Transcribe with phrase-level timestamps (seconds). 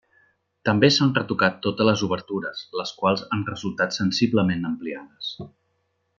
[0.69, 5.31] També s'han retocat totes les obertures, les quals han resultat sensiblement ampliades.